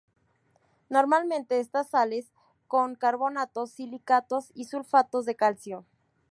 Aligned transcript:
Normalmente 0.89 1.59
estas 1.59 1.91
sales 1.91 2.31
son 2.71 2.95
carbonatos, 2.95 3.69
silicatos 3.69 4.49
y 4.55 4.65
sulfatos 4.65 5.25
de 5.25 5.35
calcio. 5.35 5.85